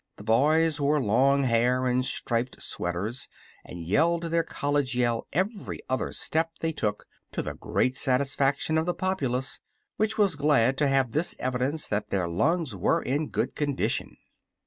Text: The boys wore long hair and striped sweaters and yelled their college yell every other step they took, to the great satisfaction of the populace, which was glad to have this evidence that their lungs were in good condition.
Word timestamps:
The 0.15 0.23
boys 0.23 0.81
wore 0.81 0.99
long 0.99 1.43
hair 1.43 1.85
and 1.85 2.03
striped 2.03 2.59
sweaters 2.59 3.27
and 3.63 3.83
yelled 3.83 4.23
their 4.23 4.41
college 4.41 4.95
yell 4.95 5.27
every 5.31 5.79
other 5.89 6.11
step 6.11 6.49
they 6.59 6.71
took, 6.71 7.05
to 7.33 7.43
the 7.43 7.53
great 7.53 7.95
satisfaction 7.95 8.79
of 8.79 8.87
the 8.87 8.95
populace, 8.95 9.59
which 9.97 10.17
was 10.17 10.35
glad 10.35 10.75
to 10.79 10.87
have 10.87 11.11
this 11.11 11.35
evidence 11.37 11.85
that 11.85 12.09
their 12.09 12.27
lungs 12.27 12.75
were 12.75 13.03
in 13.03 13.29
good 13.29 13.53
condition. 13.53 14.17